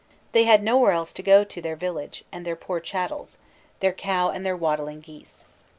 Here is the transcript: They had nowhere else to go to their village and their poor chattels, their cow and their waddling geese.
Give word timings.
They 0.31 0.45
had 0.45 0.63
nowhere 0.63 0.93
else 0.93 1.13
to 1.13 1.21
go 1.21 1.43
to 1.43 1.61
their 1.61 1.75
village 1.75 2.23
and 2.31 2.43
their 2.43 2.55
poor 2.55 2.79
chattels, 2.79 3.37
their 3.81 3.93
cow 3.93 4.29
and 4.31 4.43
their 4.43 4.57
waddling 4.57 5.01
geese. 5.01 5.45